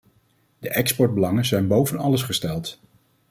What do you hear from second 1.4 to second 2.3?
zijn boven alles